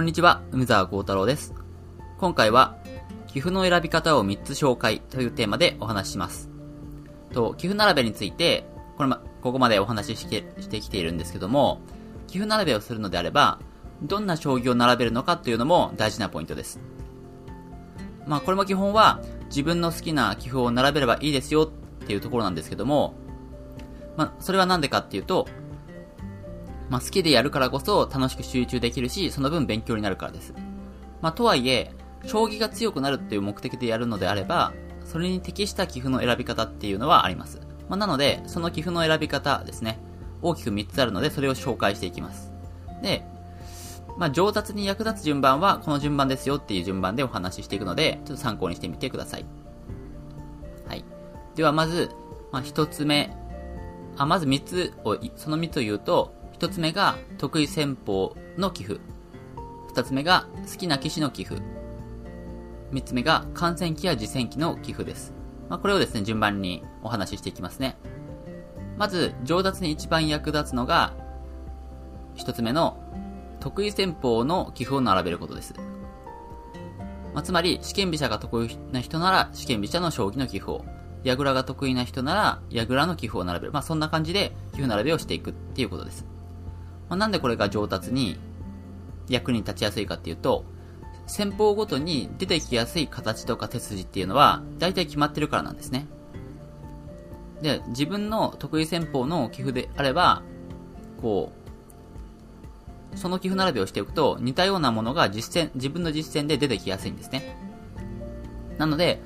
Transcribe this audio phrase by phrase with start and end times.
[0.00, 1.54] こんにちは、梅沢幸太郎です。
[2.16, 2.78] 今回は、
[3.26, 6.48] 寄付の選び方を3つ紹介というテーマでお話しします。
[7.34, 8.64] と、寄付並べについて、
[8.96, 11.82] これま、ここまでお話ししてしてきているんですけども、
[12.28, 13.58] 寄付並べをするのであれば、
[14.02, 16.80] どんな将棋を並べるのかというのも大事なポイントです。
[18.26, 23.16] まあ、これも基本は、自分の好きな寄付を並べればいいですよっていうところなんですけども、
[24.16, 25.46] まあ、それはなんでかっていうと、
[26.90, 30.52] まあ、好きでやるからこそ楽しく集中できるし、その分勉強になるからです。
[31.22, 31.92] まあ、とはいえ、
[32.26, 34.72] 将棋が強くなるっていう目的でやるのであれば、
[35.04, 37.60] それに適した寄付の選び方っていうのはあります。
[37.88, 39.98] まあ、なので、その寄付の選び方ですね、
[40.42, 42.52] 大きく3つあるので、それを紹介していきます。
[43.02, 43.24] で、
[44.18, 49.44] まあ、上達に役立つ順番はこの順番ですよっていう順番でお話ししていくので、ちょっと参考にしてみてください。
[50.88, 51.04] はい。
[51.54, 52.10] ではまず、
[52.50, 53.32] まあ、1つ目、
[54.16, 59.00] あ、まず3つを、その3つを言うと、1つ目が得意戦法の寄付。
[59.94, 61.62] 2つ目が好きな騎士の寄付。
[62.92, 65.32] 3つ目が観戦機や次戦機の寄付です。
[65.70, 67.96] まあ、これをですね、順番にお話ししていきますね。
[68.98, 71.14] まず、上達に一番役立つのが、
[72.36, 73.02] 1つ目の
[73.60, 75.72] 得意戦法の寄付を並べることです。
[77.32, 80.84] まあ、つまり、試験飛車が得意な人なら、試験飛車の将棋の寄付を。
[81.24, 83.72] 矢倉が得意な人なら、矢倉の寄付を並べる。
[83.72, 86.26] まあ、そんな感じで寄付並べをしていくっていうことです。
[87.10, 88.38] まあ、なんでこれが上達に
[89.28, 90.64] 役に立ちやすいかっていうと、
[91.26, 96.06] 戦法ごとに出てきやすい形とか手筋っていうのは、大体決まってるからなんですね。
[97.62, 100.42] で、自分の得意戦法の寄付であれば、
[101.20, 101.52] こ
[103.12, 107.56] う、その寄付並べをしておくと、似たようなものが実践、自分の実践で出てきやすいんですね。
[108.78, 109.20] なので、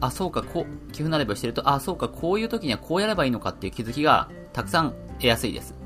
[0.00, 5.77] あ、そうか、こう、寄付並べをしてると、あ、そうか、こういう時にはこうやればいいのかっていう気づきがたくさん得やすいです。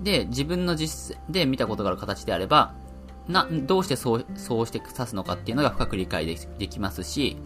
[0.00, 2.74] で、自分の実践で見たことがある形であれば、
[3.28, 7.36] な、どうしてそう、そうして指すのかっていうのが深く理解でできますし、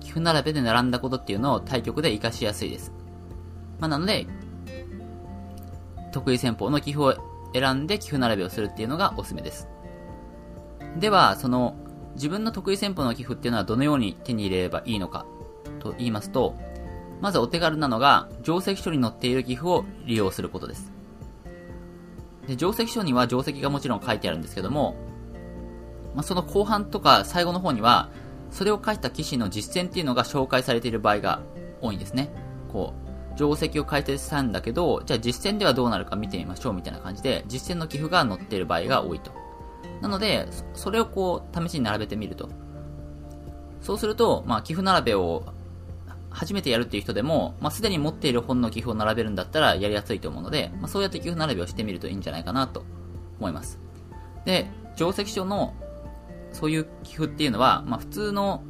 [0.00, 2.92] 寄付並べで並んだことっていうのを対局で活かしやすいです。
[3.80, 4.26] まあ、なので、
[6.12, 7.14] 得意戦法の寄付を
[7.52, 9.68] 選んで寄付並べをするっていうのがおすすめです。
[10.98, 11.74] では、その、
[12.14, 15.26] 自分の得意戦法の寄付っていうのはどのように手に入れればいいのか
[15.80, 16.54] と言いますと、
[17.20, 20.95] まずお手軽なのが、定石書に載っている寄付を利用することです。
[22.46, 24.96] で、定石書には定石がもちろん書いてあるんですけども、
[26.14, 28.10] まあ、その後半とか最後の方には、
[28.50, 31.42] それを書いた騎士の実践っていうのが紹介されている場合が
[31.80, 32.30] 多いんですね。
[32.72, 32.94] こ
[33.34, 39.32] う、定石を解説したんだけど、じゃあ実践ではどうなるか見てみましょうみたいな感じで、実践の寄付が載っている場合が多いと。
[40.00, 42.48] なので、それをこう、試しに並べてみると。
[43.80, 45.44] そうすると、まあ、寄付並べを
[46.36, 52.84] 初めてやるっていう人でも、まあ、すでに持っている本の寄付を並べるんだったらやりやすいと思うので、まあ、そうやって寄付並べをしてみるといいんじゃないかなと
[53.38, 53.80] 思います。
[54.44, 55.74] で、定石書の
[56.52, 58.64] そういう寄付っていうのは、まあ、普通の、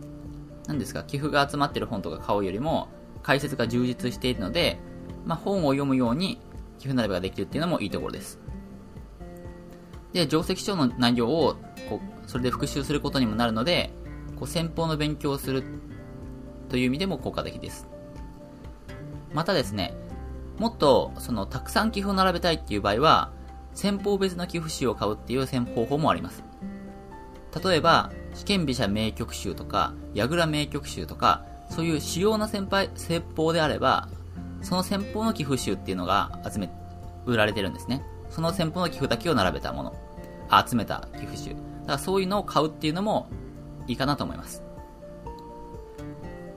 [0.68, 2.88] 何ですか、寄付が集まってる本とか買うよりも、
[3.24, 4.78] 解説が充実しているので、
[5.24, 6.40] まあ、本を読むように
[6.78, 8.38] 寄付並べができるっていうのもいいところです。
[10.12, 11.56] で、定石書の内容を、
[11.88, 13.90] こう、それで復習することにもなるので、
[14.36, 15.64] こう、先方の勉強をする
[16.68, 17.88] という意味でも効果的です。
[19.32, 19.94] またですね、
[20.58, 23.30] もっと、その、たくさん寄付を並べたいっていう場合は、
[23.74, 26.42] 先方別の寄付集を買うっていう方法もあります。
[27.62, 34.08] 例えば、試験飛車名曲集とか、矢倉名曲集とか、そういう主要な先輩、先方であれば、
[34.62, 36.70] その先方の寄付集っていうのが集め、
[37.26, 38.02] 売られてるんですね。
[38.30, 39.94] その先方の寄付だけを並べたもの。
[40.66, 41.50] 集めた寄付集。
[41.50, 41.62] だか
[41.92, 43.28] らそういうのを買うっていうのも
[43.86, 44.62] いいかなと思います。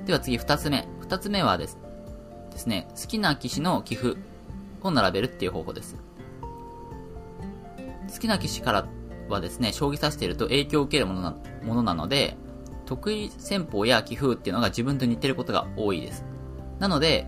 [0.09, 0.88] では次二つ目。
[1.02, 1.78] 二つ目はです
[2.50, 4.18] ですね、好きな騎士の寄付
[4.81, 5.97] を並べるっていう方法です。
[8.12, 8.88] 好きな騎士から
[9.30, 12.38] はですね、将棋指していると影響を受けるものなものなので、
[12.88, 16.25] 得意戦法や棋風っていうのが自分と似てることが多いです。
[16.80, 17.28] なので、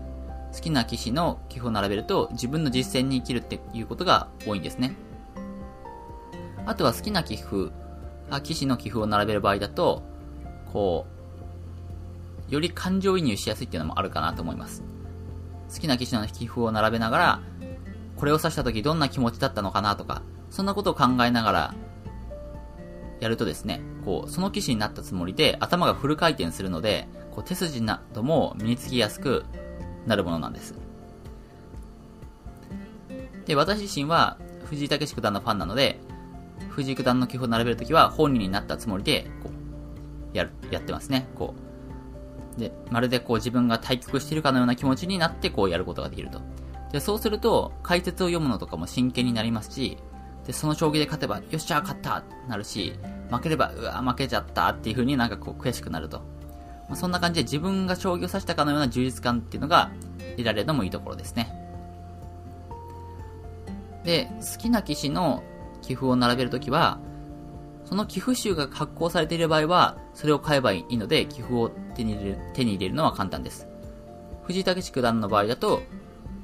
[0.52, 4.96] 好きな騎士の棋風を並べると自分の実践に生きるっていうことが多いんですね。
[6.66, 7.70] あとは好きな棋風、
[8.28, 10.02] あ騎士の棋風を並べる場合だと、
[10.72, 11.11] こう、
[12.48, 14.82] より感情移入しやすいっていうのもあるかなと思います。
[15.72, 17.40] 好きな騎士の棋風を並べながら、
[18.16, 21.74] これを指した時どんな気持ちだったのかなとか、そんなことを考えながら、
[23.20, 29.44] やるとですね、こう、その騎士になったつもりで頭がフル回転するので、こう手筋なども身につきやすく
[30.06, 30.74] なるものなんです。
[33.46, 36.00] で、私自身は藤井武九段のファンなので、
[36.68, 39.50] 藤井九段の棋譜を並べるときは本人になったつもりで、こ
[40.34, 41.28] う、やる、やってますね。
[41.34, 41.71] こう。
[42.56, 46.40] で、まるでこう自分が対局しているかのような気持ちになってこうやることができると。
[46.92, 49.96] で、そうすると、解説を読むのとかも真剣になりますし、
[50.46, 52.98] で、その将棋で勝てば、よっしゃ、勝ったってなるし、
[53.30, 56.18] 負ければ、うわ、負けちゃったっていう風になんかこう悔しくなると。
[56.88, 59.90] まあ、そんな感じで自分が将棋を指したかのような充実感っていうのが
[60.36, 61.54] 得られるのもいいところですね。
[64.04, 65.42] で、好きな棋士の
[65.80, 66.98] 棋譜を並べるときは、
[67.92, 73.68] その寄付集が発行されている場合は、それを買えばいいので、寄付を手に入れる手に入れるのは簡単です。
[74.44, 75.82] 藤井武九段の場合だと、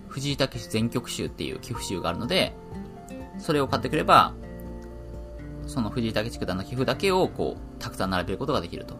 [0.09, 2.53] 藤井武全曲集っていう寄付集があるので、
[3.39, 4.35] それを買ってくれば、
[5.67, 8.99] その藤井武九段の寄付だけをこう、たくさん並べることができると。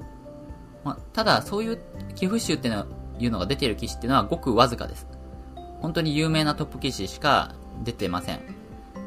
[0.85, 1.79] まあ、ただ、そういう
[2.15, 2.87] 寄付集っていうの
[3.19, 5.07] いうのが出ている棋士っていうのはごくわずかです。
[5.83, 7.55] 本当に有名なトップ棋士しか
[7.85, 8.41] 出てません。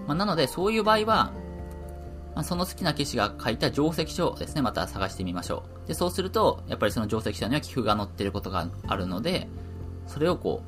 [0.06, 1.32] まあ、なので、そういう場合は、
[2.36, 5.88] まあ、その好きな棋士が書いた定石書をですね、また探してみましょう。
[5.88, 9.50] で、そうすると、やっぱりその定石書には寄付が載ってることがあるので、
[10.08, 10.64] それをこ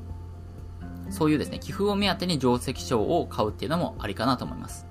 [1.10, 4.88] う、そういうですね、寄付を目当てに定石書を買うっていうのもありかなと思います。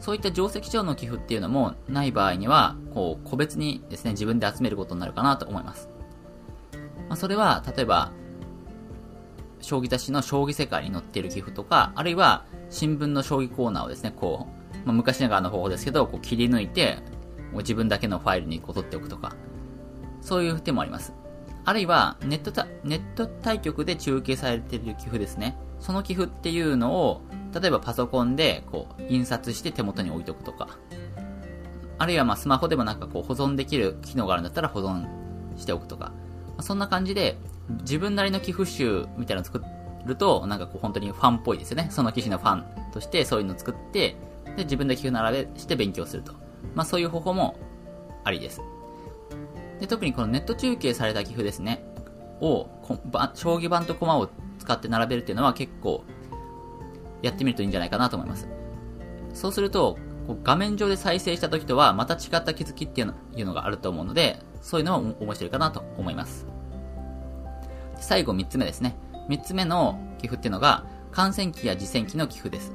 [0.00, 5.88] そういった定石書の寄付っていうのもない場合には、こう、個別にですね、自分で集めることになるかなと思います。
[7.08, 8.10] まあ、それは、例えば、
[9.60, 16.98] 将棋雑誌の将棋世界に載っている寄付とか、あるいは新聞の将棋コーナーをですね、こう、まあ、昔ながらの方法ですけど、こう切り抜いて、
[17.54, 19.34] 自分だけのファイルにこう取っておくとか、
[20.20, 21.12] そういう手もあります。
[21.64, 22.50] あるいは、ネット、
[22.82, 25.56] ネット対局で中継されている寄付ですね。
[25.78, 27.22] その寄付っていうのを、
[27.54, 30.78] 例えばパソコンで、こう、印刷して手元に置いとくとか。
[31.98, 35.06] あるいは、ま、スマホでもなんかこう、保存できる機能があるんだったら保存
[35.56, 36.12] しておくとか。
[36.56, 37.38] ま、そんな感じで、
[37.82, 39.62] 自分なりの寄付集みたいなのを作
[40.04, 41.88] ると、なんかこう、本当にファンっぽいですよね。
[41.90, 44.16] その棋士のファンとしてそういうのを作って、
[44.56, 46.32] で、自分で寄付並べして勉強すると。
[46.74, 47.56] まあそういう方法も
[48.24, 48.60] ありです。
[49.80, 51.84] で、特にこのネット中継された寄付ですね、
[52.40, 52.68] を、
[53.34, 56.04] 将棋盤と駒を使って並べるっていうのは結構、
[57.22, 58.48] やってみるといいんじゃないかなと思います。
[59.32, 59.96] そうすると、
[60.44, 66.46] 画面上で再生した時とはまた違った気づきっていうのがあると思うので、そういうのも面白いかなと思います。
[67.96, 68.96] 最後3つ目ですね。
[69.28, 72.72] 3つ目の寄付っていうのが、観戦記や次戦記の寄付です。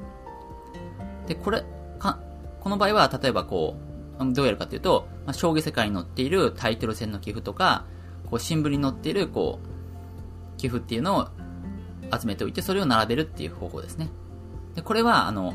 [1.28, 1.64] で、これ、
[2.00, 2.20] か、
[2.62, 3.76] この場合は、例えばこ
[4.20, 7.86] う、どうやるかというと、まあ、将棋世界に載っているタイトル戦の寄付とか、
[8.30, 11.28] こう、新聞に載っている、こう、寄付っていうのを
[12.18, 14.10] 集めておいて、それを並べるっていう方法ですね。
[14.76, 15.54] で、これは、あの、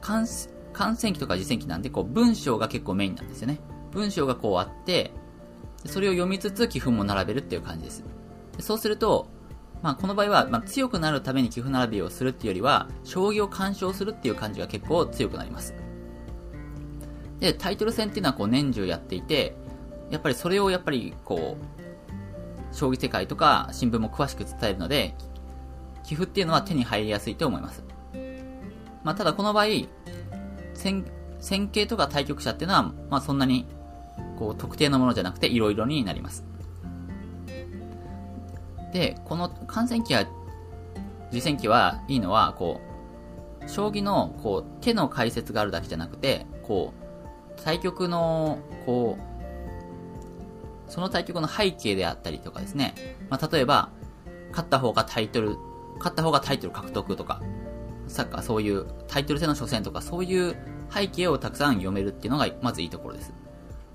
[0.00, 0.26] 感
[0.72, 3.60] 感染機とか次戦機なんで、こう、文章が結構メインなんですよね。
[3.92, 5.12] 文章がこうあって、
[5.86, 8.04] それを読みつつ寄付も並べるっていう感じです。
[8.56, 9.28] でそうすると、
[9.84, 15.74] まあ、この場合は、まあ、強くなるために寄付並びをするっていうよりは、将棋を鑑賞するっていう感じが結構強くなります。
[17.38, 19.54] で、タイトル戦っていうのはこう年中やっていて、
[20.10, 25.14] やっぱりそれをやっぱりこう、将棋世界とか新聞も詳しく伝えるので、
[26.02, 27.84] 寄付っていうのは手に入りやすいと思います。
[29.02, 29.66] まあ、ただこの場合、
[30.72, 31.04] 戦、
[31.40, 33.66] 戦型とか対局者っていうのは、まあ、そんなに、
[34.38, 36.53] こう、特定のものじゃなくて、色々になります。
[38.94, 40.26] で、この観戦機や
[41.30, 42.80] 次戦機はいいのは、こ
[43.60, 52.94] う、将棋の、こう、手の解説があるだけじゃなくて、こう、対局の、こう、その対局の背景であったりとかですね。
[53.30, 53.90] まあ、例えば、
[54.50, 55.56] 勝った方がタイトル、
[55.98, 57.42] 勝った方がタイトル獲得とか、
[58.06, 60.56] サッカーそういうタイトル戦の初戦とか、そういう
[60.88, 63.32] 背景をたくさん読めるっていうのが、まずいいところです。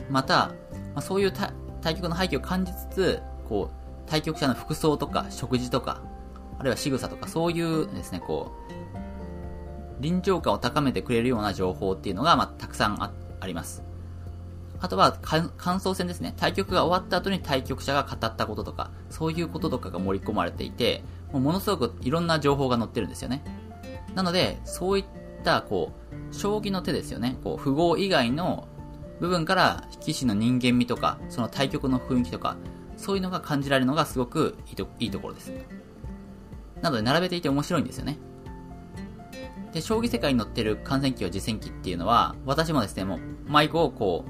[0.10, 0.52] また、
[0.94, 1.34] まあ、そういう
[1.82, 3.79] 対局の背景を感じつつ、こう、
[4.10, 6.02] 対局者の服装とか食事とか、
[6.58, 13.12] あるいは仕草とか、そういうですね、こう、臨場感を高めてくれるような情報っていうのが、まあ、たくさんあ
[13.46, 13.84] ります。
[14.82, 16.34] あとは、感想戦ですね。
[16.38, 23.44] 対局が終わった後に対局者が語ったこととか、そういうこととかが盛り込まれていて、もうものすごくいろんな情報が載ってるんですよね。
[24.16, 25.06] なので、そういっ
[25.44, 27.38] た、こう、将棋の手ですよね。
[27.44, 28.68] こう、符号以外の
[29.20, 32.56] 部分から、棋士の人間味とか、その対局の雰囲気とか、
[33.00, 35.54] そういうのが感じられるのがすごくいいといいところです。
[36.82, 38.18] なので並べていて面白いんですよね。
[39.72, 44.26] で、将棋世界に載ってる観戦記や次戦記っていうのは、私もですね、もう、迷子をこ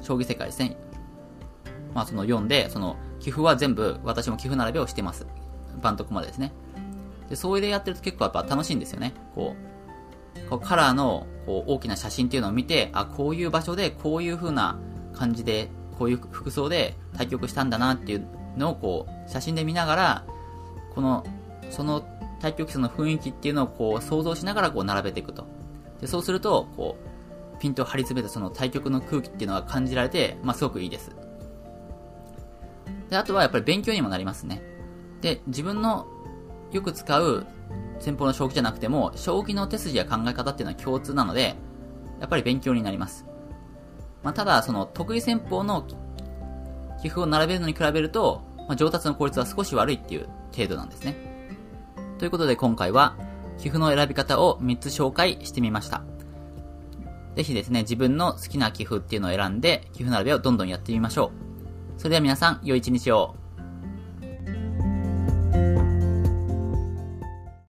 [0.00, 0.76] う、将棋世界ですね。
[1.94, 5.26] まあその読んで、その、寄付は全部、私も寄付並べをしてます。
[5.80, 6.52] バントコまでですね。
[7.28, 9.14] で、それでやってると結構やっぱ楽しいんですよね。
[9.34, 9.54] こ
[10.36, 14.78] う、こうカラーのこう大きな写真っていうのを見て、あ、こういう場所でこういう風な
[15.12, 18.26] 感じでこういう服装で対局したんだなっていう
[18.56, 20.24] のをこう、写真で見ながら、
[20.94, 21.26] この、
[21.68, 22.02] その
[22.40, 25.46] 対局者の雰囲気っていうのをこう想像しながらこう並べていくと。
[26.00, 26.96] で、そうすると、こ
[27.54, 31.10] う、ピントを張り詰めたその対局の空気っていうのが感じられて、まあすごくいいです。
[33.10, 34.62] で、あとはやっぱり勉強にもなりますね。
[35.20, 36.06] で、自分の
[36.72, 37.46] よく使う
[37.98, 41.56] 先方の将棋じゃなくても、将棋の手筋や考え方っていうのは共通なので、
[42.20, 43.26] やっぱり勉強になります。
[44.22, 45.86] まあ、ただ、その、得意戦法の
[47.02, 51.16] 棋譜を並べるのに比べると、まあ、上達の効率は少し悪いっていう程度なんですね。
[52.18, 53.16] ということで今回は、
[53.58, 56.02] 棋譜の選び方を3つ紹介してみました。
[57.36, 61.32] ぜひですね、自分の好きな棋譜っていうのを選んで、棋譜並べをどんどんやってみましょ
[61.96, 62.00] う。
[62.00, 63.36] それでは皆さん、良い一日を。